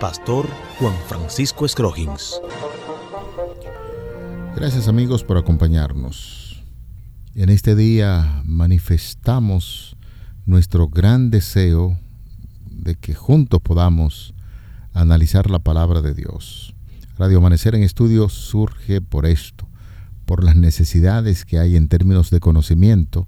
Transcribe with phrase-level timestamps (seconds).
[0.00, 0.46] Pastor
[0.78, 2.40] Juan Francisco Scroggins.
[4.54, 6.62] Gracias amigos por acompañarnos.
[7.34, 9.96] En este día manifestamos
[10.46, 11.98] nuestro gran deseo
[12.70, 14.34] de que juntos podamos
[14.92, 16.76] analizar la palabra de Dios.
[17.18, 19.68] Radio Amanecer en Estudio surge por esto,
[20.26, 23.26] por las necesidades que hay en términos de conocimiento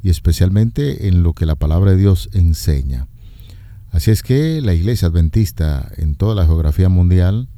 [0.00, 3.08] y especialmente en lo que la palabra de Dios enseña.
[3.90, 7.48] Así es que la Iglesia Adventista en toda la geografía mundial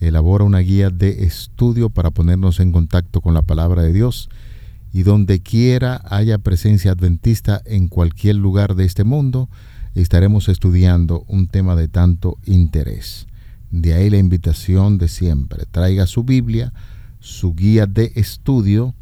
[0.00, 4.28] elabora una guía de estudio para ponernos en contacto con la palabra de Dios
[4.92, 9.48] y donde quiera haya presencia adventista en cualquier lugar de este mundo,
[9.94, 13.26] estaremos estudiando un tema de tanto interés.
[13.70, 15.64] De ahí la invitación de siempre.
[15.70, 16.74] Traiga su Biblia,
[17.20, 18.94] su guía de estudio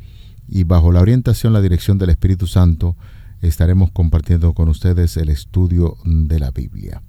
[0.49, 2.97] y bajo la orientación, la dirección del Espíritu Santo,
[3.43, 7.03] estaremos compartiendo con ustedes el estudio de la Biblia.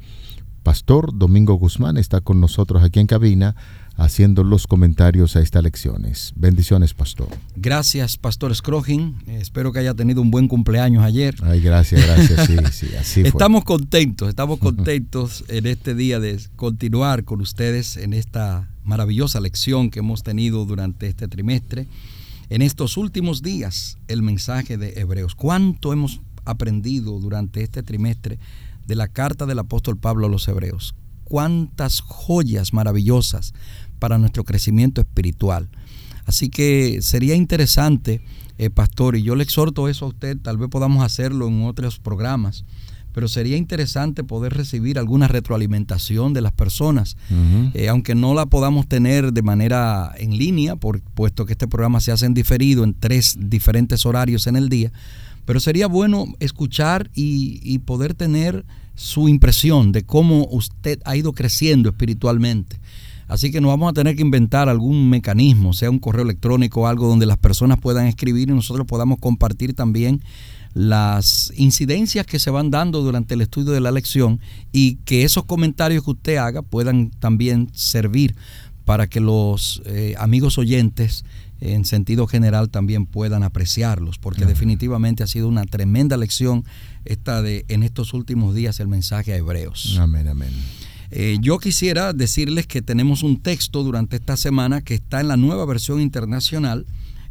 [0.63, 3.55] Pastor Domingo Guzmán está con nosotros aquí en cabina
[3.95, 6.33] haciendo los comentarios a estas lecciones.
[6.35, 7.27] Bendiciones, pastor.
[7.55, 9.15] Gracias, pastor Scrogin.
[9.27, 11.35] Espero que haya tenido un buen cumpleaños ayer.
[11.43, 12.47] Ay, gracias, gracias.
[12.47, 13.29] Sí, sí, así fue.
[13.29, 19.89] Estamos contentos, estamos contentos en este día de continuar con ustedes en esta maravillosa lección
[19.89, 21.87] que hemos tenido durante este trimestre.
[22.51, 25.35] En estos últimos días, el mensaje de Hebreos.
[25.35, 28.39] ¿Cuánto hemos aprendido durante este trimestre
[28.85, 30.93] de la carta del apóstol Pablo a los Hebreos?
[31.31, 33.53] cuántas joyas maravillosas
[33.99, 35.69] para nuestro crecimiento espiritual.
[36.25, 38.21] Así que sería interesante,
[38.57, 41.99] eh, pastor, y yo le exhorto eso a usted, tal vez podamos hacerlo en otros
[41.99, 42.65] programas,
[43.13, 47.17] pero sería interesante poder recibir alguna retroalimentación de las personas,
[47.73, 51.99] eh, aunque no la podamos tener de manera en línea, por, puesto que este programa
[51.99, 54.91] se hace en diferido en tres diferentes horarios en el día,
[55.45, 61.89] pero sería bueno escuchar y poder tener su impresión de cómo usted ha ido creciendo
[61.89, 62.77] espiritualmente.
[63.31, 66.87] Así que nos vamos a tener que inventar algún mecanismo, sea un correo electrónico o
[66.87, 70.21] algo donde las personas puedan escribir y nosotros podamos compartir también
[70.73, 74.41] las incidencias que se van dando durante el estudio de la lección
[74.73, 78.35] y que esos comentarios que usted haga puedan también servir
[78.83, 81.23] para que los eh, amigos oyentes
[81.61, 86.65] en sentido general también puedan apreciarlos, porque definitivamente ha sido una tremenda lección
[87.05, 89.97] esta de en estos últimos días el mensaje a Hebreos.
[90.01, 90.51] Amén, amén.
[91.13, 95.35] Eh, yo quisiera decirles que tenemos un texto durante esta semana que está en la
[95.35, 96.85] nueva versión internacional,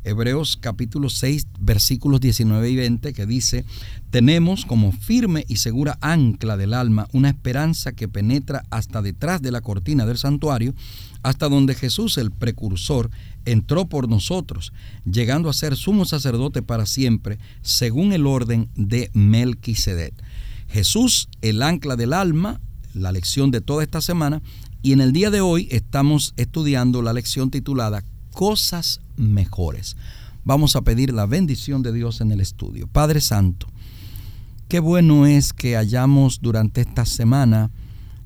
[0.04, 3.64] Hebreos capítulo 6 versículos 19 y 20, que dice,
[4.10, 9.50] tenemos como firme y segura ancla del alma una esperanza que penetra hasta detrás de
[9.50, 10.74] la cortina del santuario,
[11.22, 13.10] hasta donde Jesús el precursor
[13.46, 14.74] entró por nosotros,
[15.10, 20.14] llegando a ser sumo sacerdote para siempre, según el orden de Melquisedec.
[20.68, 22.60] Jesús, el ancla del alma,
[22.94, 24.42] la lección de toda esta semana,
[24.82, 28.02] y en el día de hoy estamos estudiando la lección titulada
[28.32, 29.96] Cosas mejores.
[30.44, 32.86] Vamos a pedir la bendición de Dios en el estudio.
[32.86, 33.66] Padre Santo,
[34.68, 37.70] qué bueno es que hayamos durante esta semana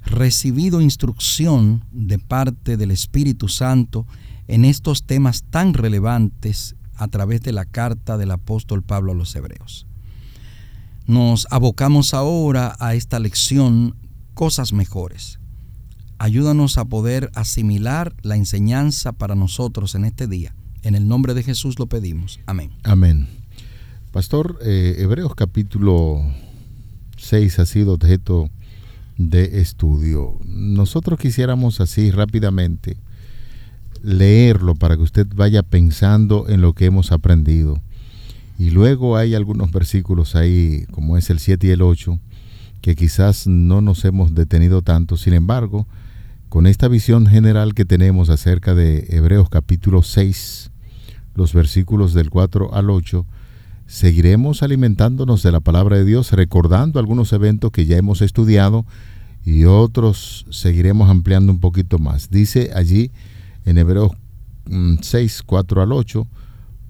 [0.04, 4.06] recibido instrucción de parte del Espíritu Santo
[4.46, 9.34] en estos temas tan relevantes a través de la carta del apóstol Pablo a los
[9.34, 9.86] Hebreos.
[11.06, 13.96] Nos abocamos ahora a esta lección
[14.34, 15.38] cosas mejores.
[16.18, 20.54] Ayúdanos a poder asimilar la enseñanza para nosotros en este día.
[20.82, 22.40] En el nombre de Jesús lo pedimos.
[22.46, 22.72] Amén.
[22.82, 23.28] Amén.
[24.12, 26.22] Pastor, eh, Hebreos capítulo
[27.16, 28.50] 6 ha sido objeto
[29.16, 30.38] de estudio.
[30.44, 32.96] Nosotros quisiéramos así rápidamente
[34.02, 37.80] leerlo para que usted vaya pensando en lo que hemos aprendido.
[38.58, 42.20] Y luego hay algunos versículos ahí, como es el 7 y el 8,
[42.84, 45.16] que quizás no nos hemos detenido tanto.
[45.16, 45.86] Sin embargo,
[46.50, 50.70] con esta visión general que tenemos acerca de Hebreos capítulo 6,
[51.34, 53.24] los versículos del 4 al 8,
[53.86, 58.84] seguiremos alimentándonos de la palabra de Dios, recordando algunos eventos que ya hemos estudiado
[59.46, 62.28] y otros seguiremos ampliando un poquito más.
[62.28, 63.12] Dice allí
[63.64, 64.12] en Hebreos
[65.00, 66.26] 6, mm, 4 al 8,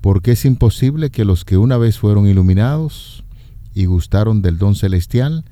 [0.00, 3.23] porque es imposible que los que una vez fueron iluminados
[3.75, 5.44] y gustaron del don celestial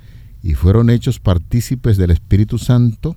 [0.43, 3.17] y fueron hechos partícipes del Espíritu Santo,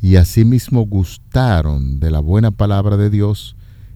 [0.00, 3.54] y asimismo gustaron de la buena palabra de Dios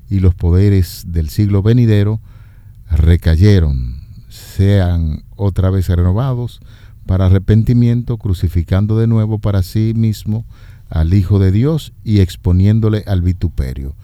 [0.08, 2.20] y los poderes del siglo venidero,
[2.88, 3.96] recayeron,
[4.28, 6.60] sean otra vez renovados
[7.06, 10.44] para arrepentimiento, crucificando de nuevo para sí mismo
[10.88, 13.96] al Hijo de Dios y exponiéndole al vituperio.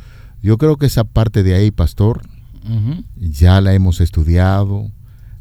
[0.42, 2.22] Yo creo que esa parte de ahí, pastor,
[3.16, 4.90] ya la hemos estudiado,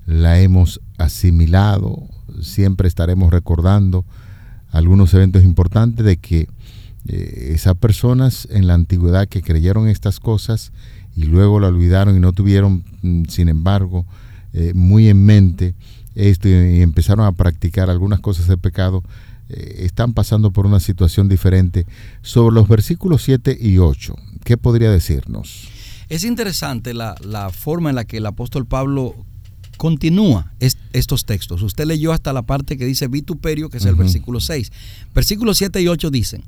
[0.06, 2.08] la hemos asimilado,
[2.42, 4.06] siempre estaremos recordando
[4.72, 6.48] algunos eventos importantes de que
[7.08, 10.72] eh, esas personas en la antigüedad que creyeron estas cosas
[11.16, 14.06] y luego la olvidaron y no tuvieron, mm, sin embargo,
[14.54, 15.76] eh, muy en mente
[16.16, 19.04] esto y, empezaron a practicar algunas cosas de pecado,
[19.50, 21.86] eh, están pasando por una situación diferente.
[22.22, 25.70] Sobre los versículos 7 y 8, ¿qué podría decirnos?
[26.10, 27.16] Es interesante la,
[27.54, 29.16] forma en la que el apóstol Pablo
[29.78, 31.62] continúa estos textos.
[31.62, 34.72] Usted leyó hasta la parte que dice vituperio, que es el versículo 6.
[35.14, 36.44] Versículos 7 y 8 dicen,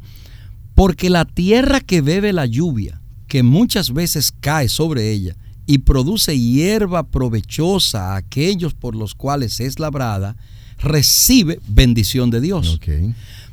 [0.76, 5.36] porque la tierra que bebe la lluvia, que muchas veces cae sobre ella,
[5.66, 10.36] y produce hierba provechosa a aquellos por los cuales es labrada,
[10.80, 12.80] recibe bendición de Dios.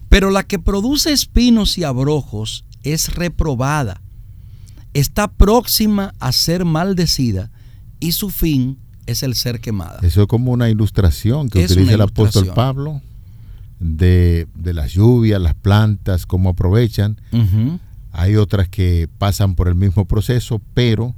[0.09, 4.03] Pero la que produce espinos y abrojos es reprobada,
[4.93, 7.51] está próxima a ser maldecida
[8.01, 8.79] y su fin
[9.11, 10.01] es el ser quemada.
[10.03, 13.01] Eso es como una ilustración que utiliza el apóstol Pablo
[13.81, 17.21] de, las lluvias, las plantas, cómo aprovechan.
[18.13, 21.15] Hay otras que pasan por el mismo proceso, pero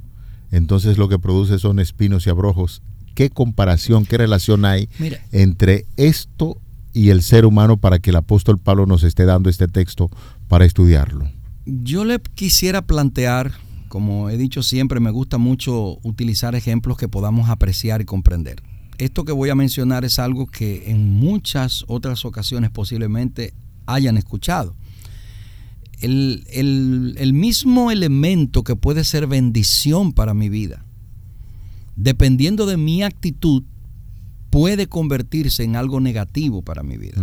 [0.51, 2.81] entonces lo que produce son espinos y abrojos.
[3.15, 4.89] ¿Qué comparación, qué relación hay
[5.31, 6.57] entre esto
[6.93, 10.09] y el ser humano para que el apóstol Pablo nos esté dando este texto
[10.47, 11.29] para estudiarlo?
[11.65, 13.53] Yo le quisiera plantear,
[13.93, 18.63] como he dicho siempre, me gusta mucho utilizar ejemplos que podamos apreciar y comprender.
[18.97, 23.53] Esto que voy a mencionar es algo que en muchas otras ocasiones posiblemente
[23.85, 24.75] hayan escuchado
[26.03, 30.83] el, mismo elemento que puede ser bendición para mi vida,
[31.95, 33.61] dependiendo de mi actitud,
[34.49, 37.21] puede convertirse en algo negativo para mi vida.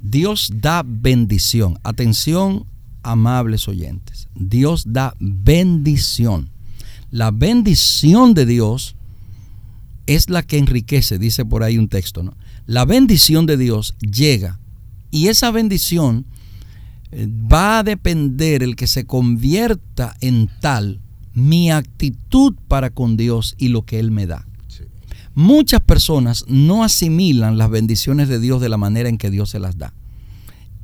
[0.00, 1.80] Dios da bendición.
[1.82, 2.66] Atención,
[3.02, 4.28] amables oyentes.
[4.34, 6.50] Dios da bendición.
[7.10, 8.96] La bendición de Dios
[10.06, 12.34] es la que enriquece, dice por ahí un texto, ¿no?
[12.66, 14.58] La bendición de Dios llega
[15.10, 16.24] y esa bendición
[17.12, 21.00] va a depender el que se convierta en tal
[21.34, 24.46] mi actitud para con Dios y lo que Él me da.
[25.34, 29.58] Muchas personas no asimilan las bendiciones de Dios de la manera en que Dios se
[29.58, 29.94] las da.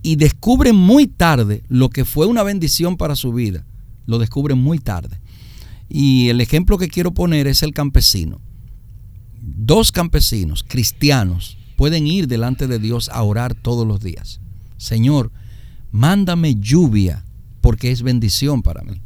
[0.02, 3.66] Y descubren muy tarde lo que fue una bendición para su vida.
[4.06, 5.20] Lo descubren muy tarde.
[5.88, 8.40] Y el ejemplo que quiero poner es el campesino.
[9.40, 14.40] Dos campesinos cristianos pueden ir delante de Dios a orar todos los días.
[14.76, 15.32] Señor,
[15.90, 17.24] mándame lluvia,
[17.60, 19.00] porque es bendición para mí.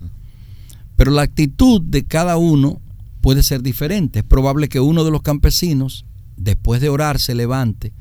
[0.96, 2.80] Pero la actitud de cada uno
[3.20, 4.20] puede ser diferente.
[4.20, 6.04] Es probable que uno de los campesinos,
[6.36, 7.92] después de orar, se levante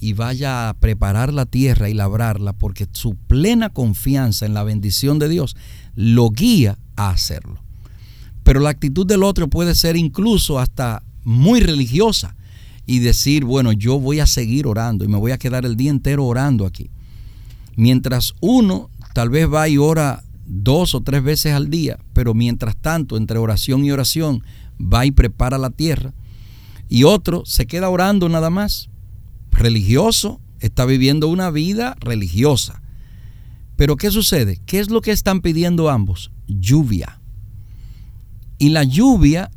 [0.00, 5.18] y vaya a preparar la tierra y labrarla, porque su plena confianza en la bendición
[5.18, 5.56] de Dios
[5.94, 7.60] lo guía a hacerlo.
[8.42, 12.34] Pero la actitud del otro puede ser incluso hasta muy religiosa
[12.86, 15.90] y decir, bueno, yo voy a seguir orando y me voy a quedar el día
[15.90, 16.90] entero orando aquí.
[17.76, 22.76] Mientras uno tal vez va y ora dos o tres veces al día, pero mientras
[22.76, 24.42] tanto, entre oración y oración,
[24.80, 26.12] va y prepara la tierra.
[26.88, 28.89] Y otro se queda orando nada más.
[29.60, 32.80] Religioso, está viviendo una vida religiosa.
[33.76, 34.58] Pero ¿qué sucede?
[34.64, 36.32] ¿Qué es lo que están pidiendo ambos?
[36.46, 37.20] Lluvia.
[38.56, 39.50] Y la lluvia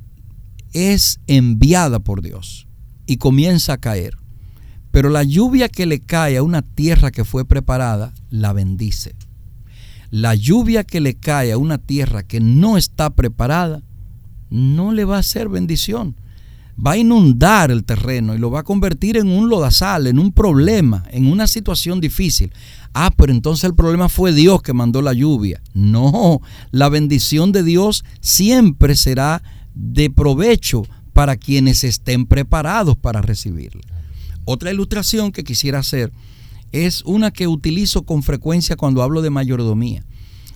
[0.73, 2.67] es enviada por Dios
[3.05, 4.17] y comienza a caer.
[4.91, 9.15] Pero la lluvia que le cae a una tierra que fue preparada, la bendice.
[10.11, 13.83] La lluvia que le cae a una tierra que no está preparada,
[14.49, 16.17] no le va a hacer bendición.
[16.75, 20.31] Va a inundar el terreno y lo va a convertir en un lodazal, en un
[20.31, 22.51] problema, en una situación difícil.
[22.93, 25.61] Ah, pero entonces el problema fue Dios que mandó la lluvia.
[25.73, 29.43] No, la bendición de Dios siempre será
[29.75, 33.81] de provecho para quienes estén preparados para recibirla.
[34.45, 36.11] Otra ilustración que quisiera hacer
[36.71, 40.03] es una que utilizo con frecuencia cuando hablo de mayordomía.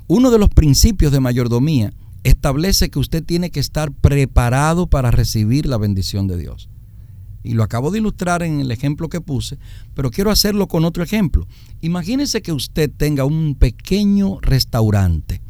[0.08, 1.94] Uno de los principios de mayordomía
[2.30, 6.70] establece que usted tiene que estar preparado para recibir la bendición de Dios.
[7.44, 9.58] Y lo acabo de ilustrar en el ejemplo que puse,
[9.94, 11.48] pero quiero hacerlo con otro ejemplo.
[11.82, 15.42] Imagínese que usted tenga un pequeño restaurante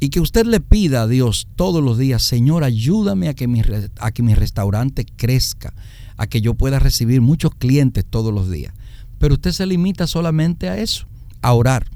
[0.00, 3.62] y que usted le pida a Dios todos los días, Señor, ayúdame a que mi,
[4.00, 5.74] a que mi restaurante crezca,
[6.16, 8.74] a que yo pueda recibir muchos clientes todos los días.
[9.18, 11.06] Pero usted se limita solamente a eso,
[11.40, 11.86] a orar.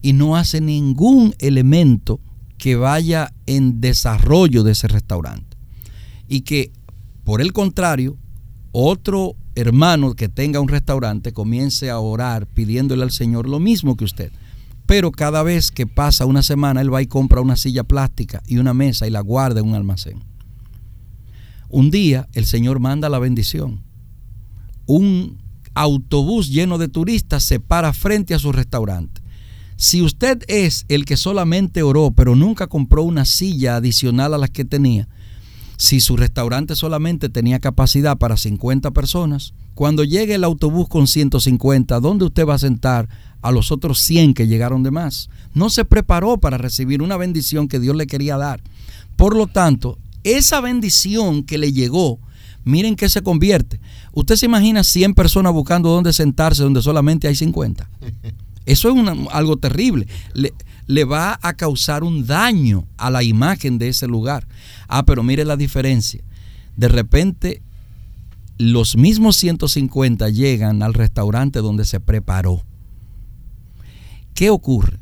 [0.00, 2.20] y no hace ningún elemento
[2.58, 5.56] que vaya en desarrollo de ese restaurante.
[6.28, 6.72] Y que,
[7.24, 8.16] por el contrario,
[8.72, 14.04] otro hermano que tenga un restaurante comience a orar pidiéndole al Señor lo mismo que
[14.04, 14.32] usted.
[14.86, 18.58] Pero cada vez que pasa una semana, él va y compra una silla plástica y
[18.58, 20.22] una mesa y la guarda en un almacén.
[21.68, 23.82] Un día el Señor manda la bendición.
[24.86, 25.38] Un
[25.74, 29.20] autobús lleno de turistas se para frente a su restaurante.
[29.76, 34.50] Si usted es el que solamente oró, pero nunca compró una silla adicional a las
[34.50, 35.08] que tenía,
[35.76, 41.98] si su restaurante solamente tenía capacidad para 50 personas, cuando llegue el autobús con 150,
[41.98, 43.08] ¿dónde usted va a sentar
[43.42, 45.28] a los otros 100 que llegaron de más?
[45.52, 48.62] No se preparó para recibir una bendición que Dios le quería dar.
[49.16, 52.20] Por lo tanto, esa bendición que le llegó,
[52.62, 53.80] miren que se convierte.
[54.12, 57.90] Usted se imagina 100 personas buscando dónde sentarse donde solamente hay 50.
[58.66, 60.06] Eso es algo terrible.
[60.32, 60.52] Le,
[60.86, 64.46] le va a causar un daño a la imagen de ese lugar.
[64.88, 66.22] Ah, pero mire la diferencia.
[66.76, 67.62] De repente,
[68.58, 72.64] los mismos 150 llegan al restaurante donde se preparó.
[74.34, 74.98] ¿Qué ocurre?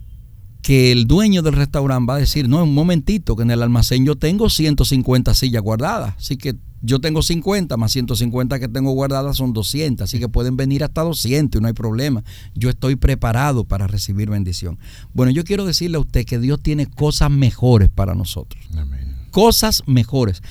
[0.63, 4.05] Que el dueño del restaurante va a decir, no, un momentito, que en el almacén
[4.05, 9.37] yo tengo 150 sillas guardadas, así que yo tengo 50, más 150 que tengo guardadas
[9.37, 12.25] son 200, así que pueden venir hasta 200 y no hay problema.
[12.55, 14.79] Yo estoy preparado para recibir bendición.
[15.15, 18.63] Bueno, yo quiero decirle a usted que Dios tiene cosas mejores para nosotros.
[19.31, 20.43] Cosas mejores.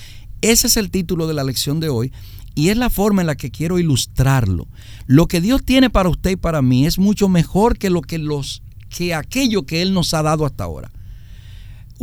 [0.41, 2.13] Ese es el título de la lección de hoy
[2.55, 4.67] y es la forma en la que quiero ilustrarlo.
[5.07, 8.17] Lo que Dios tiene para usted y para mí es mucho mejor que lo que
[8.17, 10.91] los que aquello que él nos ha dado hasta ahora.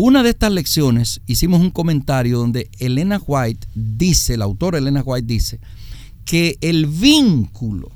[0.01, 5.27] Una de estas lecciones hicimos un comentario donde Elena White dice, la autora Elena White
[5.27, 5.59] dice,
[6.25, 7.91] que el vínculo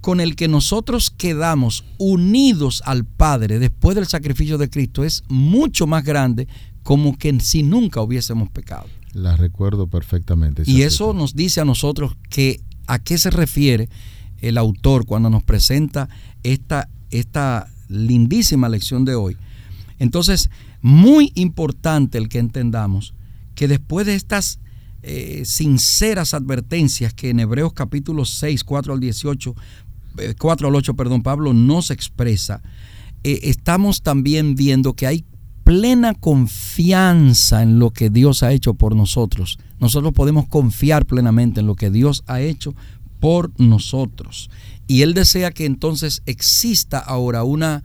[0.00, 5.88] con el que nosotros quedamos unidos al Padre después del sacrificio de Cristo es mucho
[5.88, 6.46] más grande
[6.84, 8.86] como que si nunca hubiésemos pecado.
[9.12, 10.62] La recuerdo perfectamente.
[10.66, 13.88] Y eso nos dice a nosotros que a qué se refiere
[14.38, 16.08] el autor cuando nos presenta
[16.44, 19.36] esta, esta lindísima lección de hoy.
[19.98, 20.50] Entonces,
[20.82, 23.14] muy importante el que entendamos
[23.54, 24.60] que después de estas
[25.02, 29.54] eh, sinceras advertencias que en Hebreos capítulo 6, 4 al 18,
[30.38, 32.62] 4 eh, al 8, perdón, Pablo nos expresa,
[33.24, 35.24] eh, estamos también viendo que hay
[35.64, 39.58] plena confianza en lo que Dios ha hecho por nosotros.
[39.80, 42.74] Nosotros podemos confiar plenamente en lo que Dios ha hecho
[43.18, 44.50] por nosotros.
[44.86, 47.82] Y Él desea que entonces exista ahora una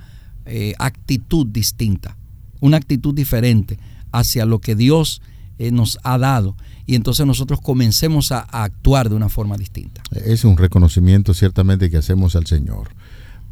[0.80, 2.18] actitud distinta
[2.62, 3.78] una actitud diferente
[4.14, 5.22] hacia lo que Dios
[5.58, 6.56] eh, nos ha dado
[6.86, 10.02] y entonces nosotros comencemos a, actuar de una forma distinta.
[10.12, 12.90] Es un reconocimiento ciertamente que hacemos al Señor.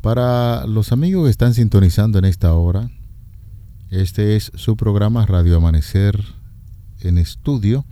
[0.01, 2.89] Para los amigos que están sintonizando en esta hora,
[3.89, 6.23] este es su programa Radio Amanecer
[7.01, 7.85] en estudio.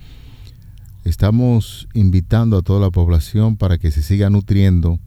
[1.03, 4.99] Estamos invitando a toda la población para que se siga nutriendo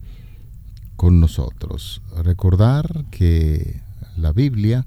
[1.00, 2.02] con nosotros.
[2.23, 3.80] Recordar que
[4.19, 4.87] la Biblia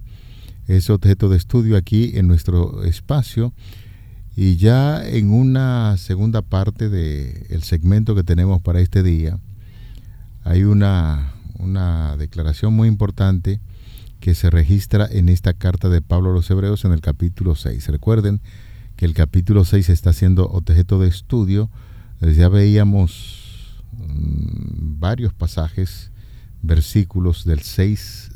[0.68, 3.52] es objeto de estudio aquí en nuestro espacio.
[4.36, 9.40] Y ya en una segunda parte del segmento que tenemos para este día,
[10.44, 13.60] hay una, una declaración muy importante
[14.20, 17.88] que se registra en esta carta de Pablo a los Hebreos en el capítulo 6.
[17.88, 18.40] Recuerden
[18.98, 21.72] que el capítulo 6 está siendo objeto de estudio.
[22.22, 23.43] Ya veíamos
[23.98, 26.12] varios pasajes,
[26.62, 28.32] versículos del 6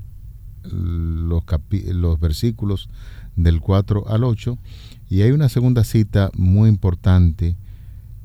[0.72, 1.44] los,
[1.94, 2.90] los versículos
[3.36, 4.58] del 4 al 8
[5.10, 7.56] y hay una segunda cita muy importante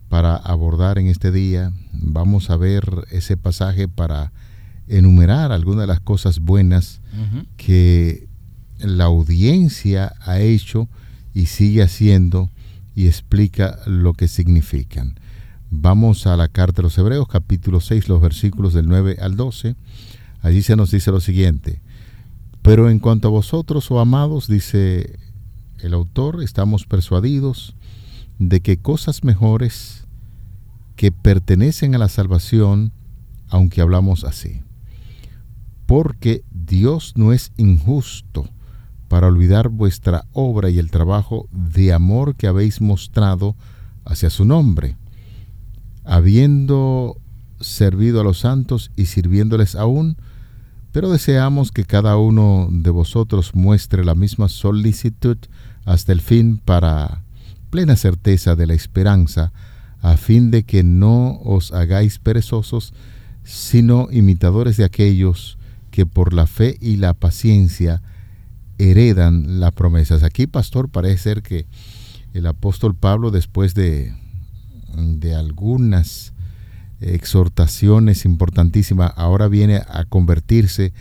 [0.09, 1.73] para abordar en este día.
[1.93, 4.33] Vamos a ver ese pasaje para
[4.89, 7.01] enumerar algunas de las cosas buenas
[7.57, 8.29] que
[8.79, 10.89] la audiencia ha hecho
[11.33, 12.51] y sigue haciendo
[12.95, 15.15] y explica lo que significan.
[15.75, 19.75] Vamos a la carta de los Hebreos, capítulo 6, los versículos del 9 al 12.
[20.43, 21.81] Allí se nos dice lo siguiente.
[22.61, 25.19] Pero en cuanto a vosotros, oh amados, dice
[25.81, 27.75] el autor, estamos persuadidos
[28.39, 30.05] de que cosas mejores
[30.95, 32.93] que pertenecen a la salvación,
[33.49, 34.61] aunque hablamos así.
[35.87, 38.47] Porque Dios no es injusto
[39.09, 43.57] para olvidar vuestra obra y el trabajo de amor que habéis mostrado
[44.05, 44.97] hacia su nombre,
[46.05, 47.17] habiendo
[47.61, 50.17] servido a los santos y sirviéndoles aún,
[50.93, 55.39] pero deseamos que cada uno de vosotros muestre la misma solicitud
[55.85, 57.23] hasta el fin para
[57.71, 59.53] plena certeza de la esperanza,
[60.03, 62.93] a fin de que no os hagáis perezosos,
[63.45, 65.57] sino imitadores de aquellos
[65.91, 68.03] que por la fe y la paciencia
[68.79, 70.23] heredan las promesas.
[70.23, 71.67] Aquí, pastor, parece ser que
[72.35, 74.15] el apóstol Pablo, después de,
[74.97, 76.33] de algunas
[77.01, 80.93] exhortaciones importantísimas, ahora viene a convertirse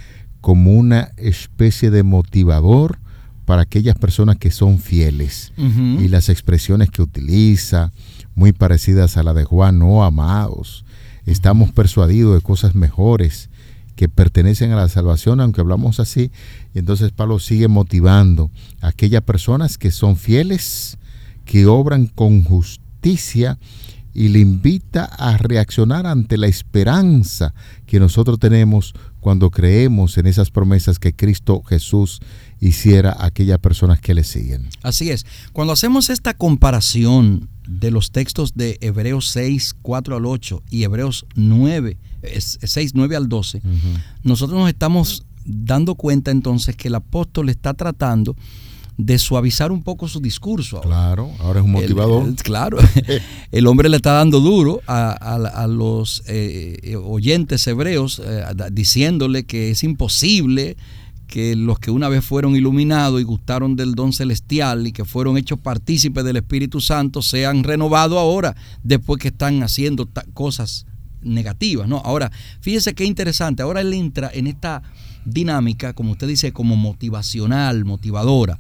[0.42, 3.00] como una especie de motivador
[3.46, 5.54] para aquellas personas que son fieles.
[5.58, 7.92] Y las expresiones que utiliza,
[8.34, 10.86] muy parecidas a la de Juan, no amados,
[11.26, 13.50] estamos persuadidos de cosas mejores
[13.96, 16.32] que pertenecen a la salvación, aunque hablamos así.
[16.74, 18.50] Y entonces Pablo sigue motivando
[18.82, 20.98] a aquellas personas que son fieles,
[21.46, 22.82] que obran con justicia
[24.14, 27.54] y le invita a reaccionar ante la esperanza
[27.86, 32.20] que nosotros tenemos cuando creemos en esas promesas que Cristo Jesús
[32.60, 34.68] hiciera a aquellas personas que le siguen.
[34.82, 35.26] Así es.
[35.54, 41.26] Cuando hacemos esta comparación de los textos de Hebreos 6, 4 al 8 y Hebreos
[41.36, 43.62] 9, 6, 9 al 12,
[44.24, 48.36] nosotros nos estamos dando cuenta entonces que el apóstol está tratando
[48.98, 50.82] de suavizar un poco su discurso.
[50.82, 52.36] Claro, ahora es un motivador.
[52.44, 52.78] claro,
[53.52, 59.84] el hombre le está dando duro a, los eh, oyentes hebreos eh, diciéndole que es
[59.84, 60.78] imposible
[61.32, 65.38] que los que una vez fueron iluminados y gustaron del don celestial y que fueron
[65.38, 70.86] hechos partícipes del Espíritu Santo sean renovados ahora después que están haciendo cosas
[71.22, 71.98] negativas, ¿no?
[71.98, 74.84] Ahora, fíjese qué interesante, ahora él entra en esta
[75.26, 78.58] dinámica, como usted dice, como motivacional, motivadora.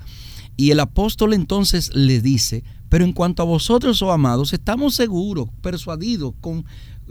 [0.58, 5.50] Y el apóstol entonces le dice, pero en cuanto a vosotros, oh amados, estamos seguros,
[5.62, 6.66] persuadidos, con,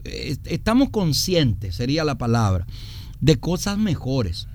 [0.04, 2.66] eh, estamos conscientes, sería la palabra,
[3.21, 4.47] de cosas mejores.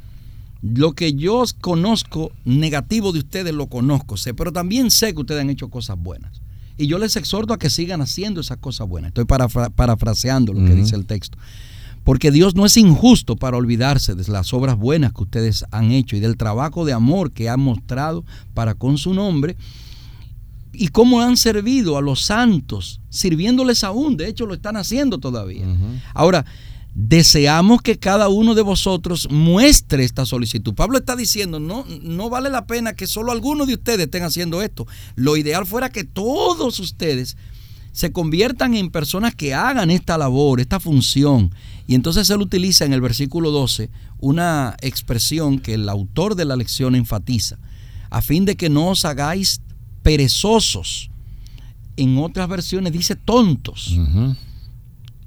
[0.62, 5.42] Lo que yo conozco negativo de ustedes lo conozco, sé, pero también sé que ustedes
[5.42, 6.42] han hecho cosas buenas.
[6.78, 9.10] Y yo les exhorto a que sigan haciendo esas cosas buenas.
[9.10, 11.38] Estoy parafraseando lo que dice el texto.
[12.06, 16.16] Porque Dios no es injusto para olvidarse de las obras buenas que ustedes han hecho
[16.16, 19.58] y del trabajo de amor que han mostrado para con su nombre
[20.72, 25.66] y cómo han servido a los santos, sirviéndoles aún, de hecho lo están haciendo todavía.
[26.14, 26.46] Ahora,
[26.94, 30.74] deseamos que cada uno de vosotros muestre esta solicitud.
[30.74, 34.62] Pablo está diciendo, no, no vale la pena que solo algunos de ustedes estén haciendo
[34.62, 34.86] esto.
[35.16, 37.36] Lo ideal fuera que todos ustedes
[37.92, 41.54] se conviertan en personas que hagan esta labor, esta función.
[41.88, 46.56] Y entonces él utiliza en el versículo 12 una expresión que el autor de la
[46.56, 47.58] lección enfatiza,
[48.10, 49.62] a fin de que no os hagáis
[50.02, 51.10] perezosos.
[51.98, 53.98] En otras versiones dice tontos.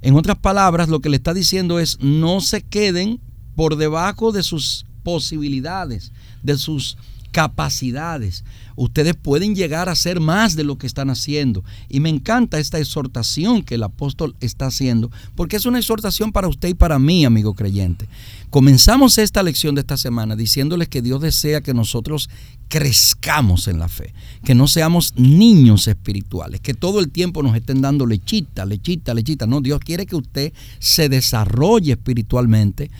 [0.00, 3.20] En otras palabras, lo que le está diciendo es no se queden
[3.56, 6.96] por debajo de sus posibilidades, de sus
[7.32, 8.44] capacidades.
[8.76, 11.64] Ustedes pueden llegar a ser más de lo que están haciendo.
[11.88, 16.48] Y me encanta esta exhortación que el apóstol está haciendo, porque es una exhortación para
[16.48, 18.08] usted y para mí, amigo creyente.
[18.50, 22.30] Comenzamos esta lección de esta semana diciéndoles que Dios desea que nosotros
[22.68, 24.14] crezcamos en la fe,
[24.44, 29.46] que no seamos niños espirituales, que todo el tiempo nos estén dando lechita, lechita, lechita.
[29.46, 32.90] No, Dios quiere que usted se desarrolle espiritualmente,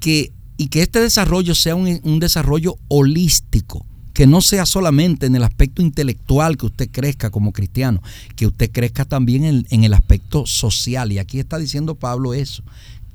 [0.00, 5.44] que y que este desarrollo sea un, desarrollo holístico, que no sea solamente en el
[5.44, 8.02] aspecto intelectual que usted crezca como cristiano,
[8.34, 11.12] que usted crezca también en, el aspecto social.
[11.12, 12.64] Y aquí está diciendo Pablo eso,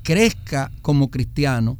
[0.02, 1.78] crezca como cristiano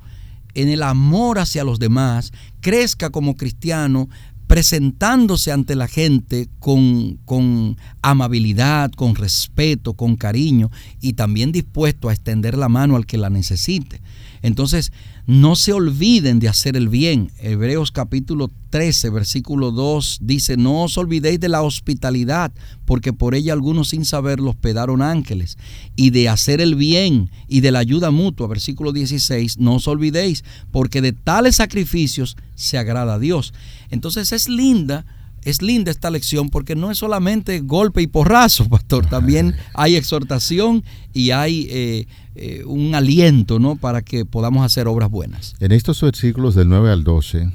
[0.52, 4.10] en el amor hacia los demás, crezca como cristiano
[4.46, 12.12] presentándose ante la gente con, con, amabilidad, con respeto, con cariño y también dispuesto a
[12.12, 14.02] extender la mano al que la necesite.
[14.42, 14.92] Entonces,
[15.26, 17.30] no se olviden de hacer el bien.
[17.38, 22.52] Hebreos capítulo 13, versículo 2 dice, no os olvidéis de la hospitalidad,
[22.84, 25.56] porque por ella algunos sin saberlo hospedaron ángeles.
[25.96, 30.44] Y de hacer el bien y de la ayuda mutua, versículo 16, no os olvidéis,
[30.70, 33.54] porque de tales sacrificios se agrada a Dios.
[33.90, 35.06] Entonces es linda
[35.44, 40.84] es linda esta lección porque no es solamente golpe y porrazo, pastor, también hay exhortación
[41.12, 43.76] y hay eh, eh, un aliento ¿no?
[43.76, 45.54] para que podamos hacer obras buenas.
[45.60, 47.52] En estos versículos del 9 al 12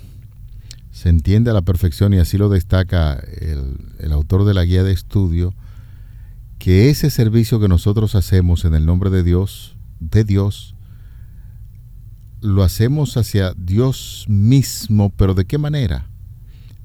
[0.91, 4.83] se entiende a la perfección y así lo destaca el, el autor de la guía
[4.83, 5.53] de estudio,
[6.57, 10.75] que ese servicio que nosotros hacemos en el nombre de Dios, de Dios,
[12.41, 16.09] lo hacemos hacia Dios mismo, pero ¿de qué manera?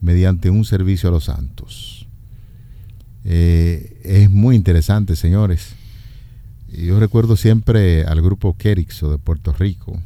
[0.05, 2.07] Mediante un servicio a los santos.
[3.25, 5.77] Eh, es muy interesante, señores.
[6.69, 9.99] Yo recuerdo siempre al grupo Kerixo de Puerto Rico,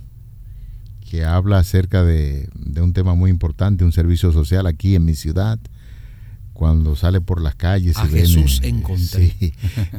[1.11, 2.49] que habla acerca de,
[2.81, 5.59] un tema muy importante, un servicio social aquí en mi ciudad,
[6.53, 8.85] cuando sale por las calles y Jesús ven,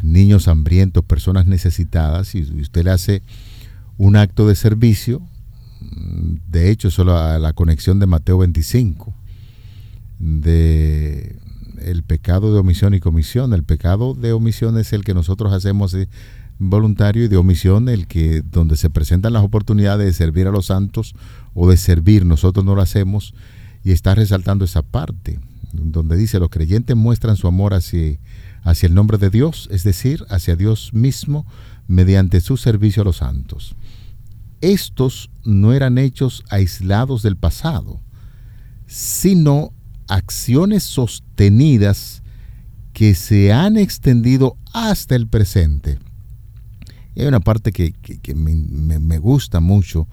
[0.01, 3.21] niños hambrientos, personas necesitadas, y usted le hace
[3.97, 5.21] un acto de servicio,
[5.81, 9.13] de hecho, solo a la conexión de Mateo 25,
[10.19, 11.39] de
[11.81, 13.53] el pecado de omisión y comisión.
[13.53, 15.95] El pecado de omisión es el que nosotros hacemos
[16.59, 20.67] voluntario y de omisión el que donde se presentan las oportunidades de servir a los
[20.67, 21.15] santos
[21.53, 23.33] o de servir, nosotros no lo hacemos
[23.83, 25.39] y está resaltando esa parte
[25.71, 28.17] donde dice los creyentes muestran su amor hacia,
[28.63, 31.45] hacia el nombre de Dios, es decir, hacia Dios mismo
[31.87, 33.75] mediante su servicio a los santos.
[34.61, 38.01] Estos no eran hechos aislados del pasado,
[38.87, 39.71] sino
[40.09, 42.21] acciones sostenidas
[42.93, 45.99] que se han extendido hasta el presente.
[47.15, 47.93] hay una parte que,
[48.35, 50.07] me, me, gusta mucho,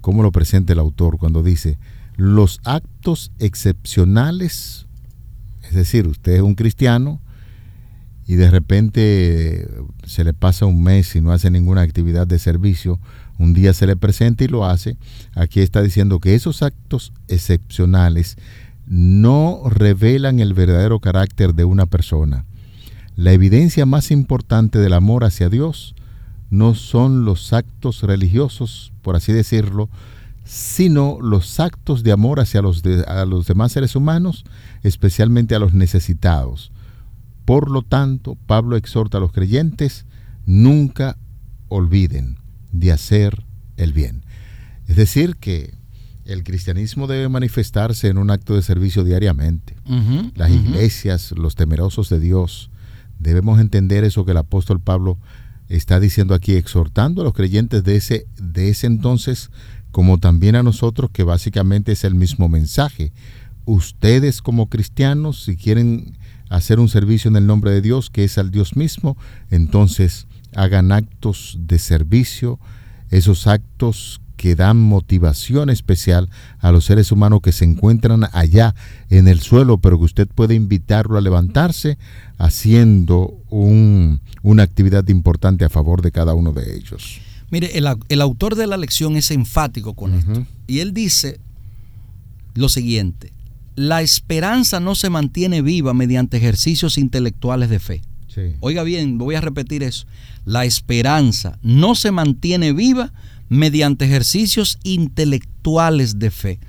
[0.00, 1.78] cómo lo presenta el autor cuando dice,
[2.16, 4.86] los actos excepcionales,
[5.68, 7.20] es decir, usted es un cristiano
[8.26, 9.68] y de repente
[10.04, 13.00] se le pasa un mes y no hace ninguna actividad de servicio,
[13.38, 14.96] un día se le presenta y lo hace,
[15.34, 18.36] aquí está diciendo que esos actos excepcionales
[18.90, 22.44] no revelan el verdadero carácter de una persona.
[23.14, 25.94] La evidencia más importante del amor hacia Dios
[26.50, 29.88] no son los actos religiosos, por así decirlo,
[30.42, 34.44] sino los actos de amor hacia los, demás seres humanos,
[34.82, 36.72] especialmente a los necesitados.
[37.44, 40.04] Por lo tanto, Pablo exhorta a los creyentes,
[40.46, 41.16] nunca
[41.68, 42.38] olviden
[42.72, 43.44] de hacer
[43.76, 44.24] el bien.
[44.88, 45.78] Es decir, que
[46.32, 49.74] el cristianismo debe manifestarse en un acto de servicio diariamente.
[50.36, 52.70] Las iglesias, los temerosos de Dios,
[53.18, 55.18] debemos entender eso que el apóstol Pablo
[55.68, 59.50] está diciendo aquí, exhortando a los creyentes de ese, de ese entonces,
[59.90, 63.12] como también a nosotros, que básicamente es el mismo mensaje.
[63.64, 66.16] Ustedes como cristianos, si quieren
[66.48, 69.16] hacer un servicio en el nombre de Dios, que es al Dios mismo,
[69.50, 72.60] entonces hagan actos de servicio,
[73.10, 78.74] esos actos que dan motivación especial a los seres humanos que se encuentran allá
[79.10, 81.98] en el suelo, pero que usted puede invitarlo a levantarse
[82.38, 87.20] haciendo una actividad importante a favor de cada uno de ellos.
[87.50, 90.46] Mire, el, autor de la lección es enfático con esto.
[90.66, 91.38] Y él dice
[92.54, 93.34] lo siguiente,
[93.76, 98.00] la esperanza no se mantiene viva mediante ejercicios intelectuales de fe.
[98.60, 100.06] Oiga bien, voy a repetir eso.
[100.46, 103.12] La esperanza no se mantiene viva
[103.50, 106.60] mediante ejercicios intelectuales de fe.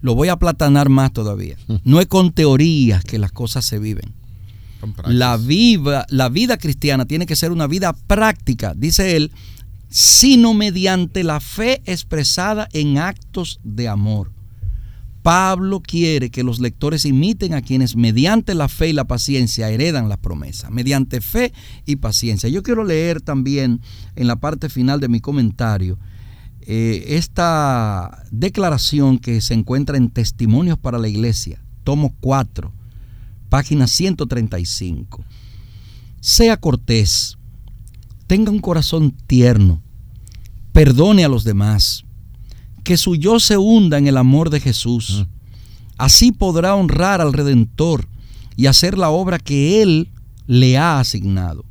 [0.00, 1.56] Lo voy a platanar más todavía.
[1.68, 1.74] Mm.
[1.84, 4.12] No es con teorías que las cosas se viven.
[5.04, 9.30] La, viva, la vida cristiana tiene que ser una vida práctica, dice él,
[9.90, 14.32] sino mediante la fe expresada en actos de amor.
[15.22, 20.08] Pablo quiere que los lectores imiten a quienes mediante la fe y la paciencia heredan
[20.08, 21.52] la promesa, mediante fe
[21.86, 22.48] y paciencia.
[22.48, 23.80] Yo quiero leer también
[24.16, 25.96] en la parte final de mi comentario
[26.66, 32.72] eh, esta declaración que se encuentra en Testimonios para la Iglesia, tomo 4,
[33.48, 35.24] página 135.
[36.20, 37.36] Sea cortés,
[38.26, 39.82] tenga un corazón tierno,
[40.72, 42.04] perdone a los demás,
[42.84, 45.26] que su yo se hunda en el amor de Jesús.
[45.98, 48.08] Así podrá honrar al Redentor
[48.56, 50.10] y hacer la obra que Él
[50.46, 51.64] le ha asignado.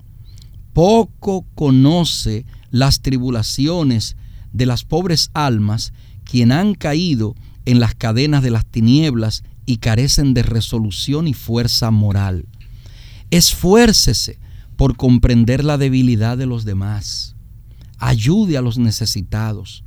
[0.74, 4.16] Poco conoce las tribulaciones
[4.54, 7.36] de las pobres almas, quien han caído
[7.66, 12.46] en las cadenas de las tinieblas y carecen de resolución y fuerza moral.
[13.30, 14.40] Esfuércese
[14.76, 17.36] por comprender la debilidad de los demás.
[17.98, 19.84] Ayude a los necesitados.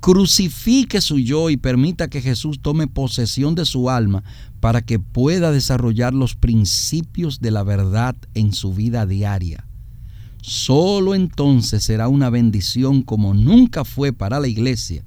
[0.00, 4.24] Crucifique su yo y permita que Jesús tome posesión de su alma
[4.58, 9.66] para que pueda desarrollar los principios de la verdad en su vida diaria.
[10.42, 15.04] Solo entonces será una bendición como nunca fue para la iglesia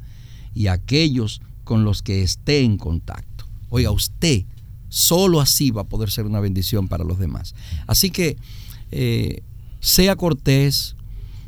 [0.54, 3.46] y aquellos con los que esté en contacto.
[3.70, 4.46] Oiga, usted
[4.90, 7.56] solo así va a poder ser una bendición para los demás.
[7.88, 8.38] Así que
[8.92, 9.42] eh,
[9.80, 10.96] sea cortés,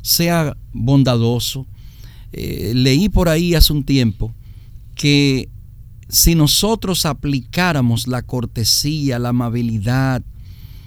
[0.01, 1.67] sea bondadoso.
[2.31, 4.33] Eh, leí por ahí hace un tiempo
[4.95, 5.49] que
[6.09, 10.23] si nosotros aplicáramos la cortesía, la amabilidad,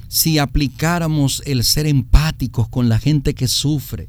[0.08, 4.08] si aplicáramos el ser empáticos con la gente que sufre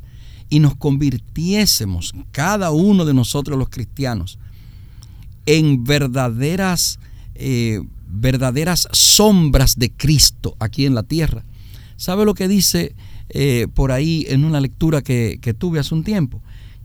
[0.50, 4.40] y nos convirtiésemos, cada uno de nosotros los cristianos,
[5.46, 7.00] en verdaderas,
[7.36, 11.44] eh, verdaderas sombras de Cristo aquí en la tierra.
[11.98, 12.96] ¿Sabe lo que dice
[13.30, 16.42] eh, por ahí en una lectura que, que tuve hace un tiempo?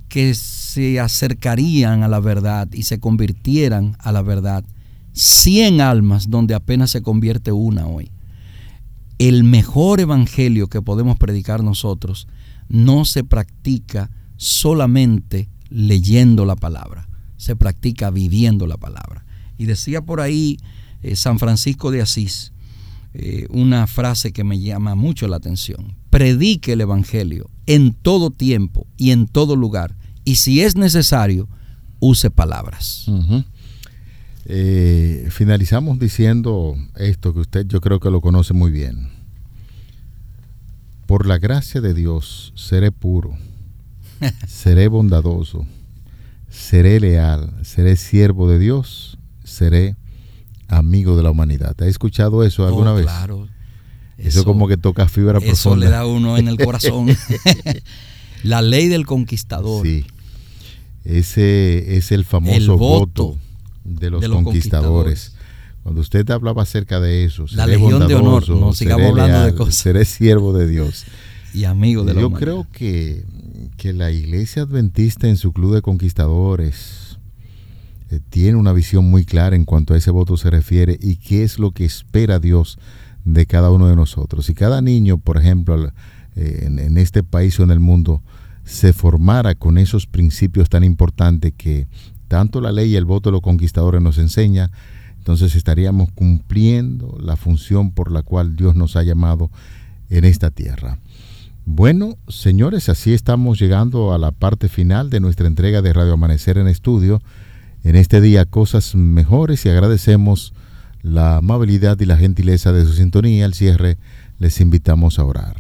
[0.08, 4.64] Que se acercarían a la verdad y se convirtieran a la verdad.
[5.12, 8.10] Cien almas donde apenas se convierte una hoy
[9.18, 12.26] el mejor evangelio que podemos predicar nosotros
[12.68, 19.24] no se practica solamente leyendo la palabra, se practica viviendo la palabra.
[19.58, 20.58] Y decía por ahí
[21.02, 22.52] eh, San Francisco de Asís
[23.12, 25.94] eh, una frase que me llama mucho la atención.
[26.10, 29.96] Predique el Evangelio en todo tiempo y en todo lugar.
[30.24, 31.48] Y si es necesario,
[32.00, 33.06] use palabras.
[34.46, 39.08] Eh, finalizamos diciendo esto que usted yo creo que lo conoce muy bien.
[41.06, 43.36] Por la gracia de Dios seré puro,
[44.48, 45.66] seré bondadoso,
[46.48, 49.96] seré leal, seré siervo de Dios, seré
[50.68, 51.74] amigo de la humanidad.
[51.80, 53.06] ¿Has escuchado eso alguna oh, vez?
[53.06, 53.48] Claro.
[54.16, 55.52] Eso, como que toca fibra profunda.
[55.52, 57.08] Eso le da uno en el corazón.
[58.44, 59.84] la ley del conquistador.
[59.84, 60.06] Sí.
[61.04, 63.38] Ese es el famoso voto,
[63.84, 65.34] de los, conquistadores.
[65.82, 69.74] Cuando usted hablaba acerca de eso, la legión de honor, no sigamos hablando de cosas.
[69.74, 71.04] Seré siervo de Dios.
[71.54, 73.24] Y amigo de Yo creo que,
[73.76, 77.16] que la iglesia adventista en su club de conquistadores
[78.10, 81.44] eh, tiene una visión muy clara en cuanto a ese voto se refiere y qué
[81.44, 82.80] es lo que espera Dios
[83.24, 84.46] de cada uno de nosotros.
[84.46, 85.92] Si cada niño, por ejemplo,
[86.34, 88.20] eh, en, en este país o en el mundo,
[88.64, 91.86] se formara con esos principios tan importantes que
[92.34, 94.72] tanto la ley y el voto de los conquistadores nos enseña,
[95.18, 99.52] entonces estaríamos cumpliendo la función por la cual Dios nos ha llamado
[100.10, 100.98] en esta tierra.
[101.64, 106.58] Bueno, señores, así estamos llegando a la parte final de nuestra entrega de Radio Amanecer
[106.58, 107.22] en Estudio.
[107.84, 110.54] En este día cosas mejores y agradecemos
[111.02, 113.44] la amabilidad y la gentileza de su sintonía.
[113.44, 113.96] Al cierre
[114.40, 115.54] les invitamos a orar.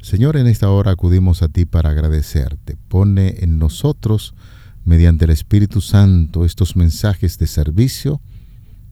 [0.00, 2.76] Señor, en esta hora acudimos a ti para agradecerte.
[2.86, 4.36] Pone en nosotros,
[4.84, 8.20] mediante el Espíritu Santo, estos mensajes de servicio,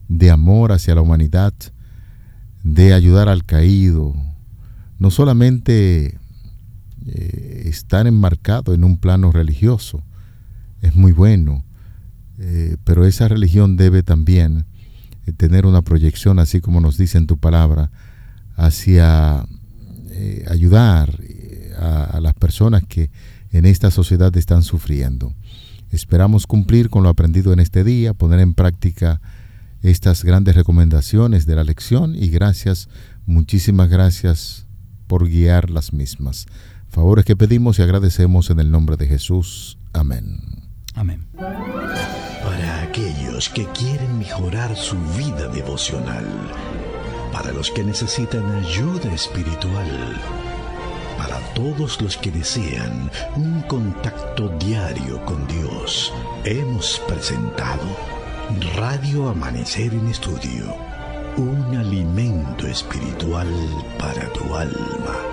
[0.07, 1.53] de amor hacia la humanidad,
[2.63, 4.15] de ayudar al caído.
[4.99, 6.19] No solamente
[7.05, 10.03] eh, estar enmarcado en un plano religioso,
[10.81, 11.63] es muy bueno,
[12.39, 14.65] eh, pero esa religión debe también
[15.27, 17.91] eh, tener una proyección, así como nos dice en tu palabra,
[18.55, 19.45] hacia
[20.09, 21.19] eh, ayudar
[21.79, 23.09] a, las personas que
[23.51, 25.33] en esta sociedad están sufriendo.
[25.91, 29.21] Esperamos cumplir con lo aprendido en este día, poner en práctica
[29.83, 32.87] estas grandes recomendaciones de la lección y gracias,
[33.25, 34.67] muchísimas gracias
[35.07, 36.47] por guiar las mismas.
[36.87, 39.77] Favores que pedimos y agradecemos en el nombre de Jesús.
[39.93, 40.39] Amén.
[40.95, 41.25] Amén.
[41.37, 46.25] Para aquellos que quieren mejorar su vida devocional,
[47.31, 50.21] para los que necesitan ayuda espiritual,
[51.21, 56.11] para todos los que desean un contacto diario con Dios,
[56.45, 57.83] hemos presentado
[58.75, 60.75] Radio Amanecer en Estudio,
[61.37, 63.47] un alimento espiritual
[63.99, 65.30] para tu alma.